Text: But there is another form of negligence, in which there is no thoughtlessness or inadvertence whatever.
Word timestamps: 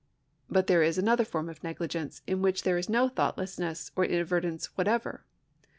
But 0.49 0.65
there 0.65 0.81
is 0.81 0.97
another 0.97 1.23
form 1.23 1.47
of 1.47 1.63
negligence, 1.63 2.23
in 2.25 2.41
which 2.41 2.63
there 2.63 2.79
is 2.79 2.89
no 2.89 3.07
thoughtlessness 3.07 3.91
or 3.95 4.03
inadvertence 4.03 4.75
whatever. 4.75 5.25